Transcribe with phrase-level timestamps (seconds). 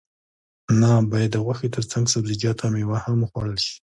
[0.79, 3.75] نه باید د غوښې ترڅنګ سبزیجات او میوه هم وخوړل شي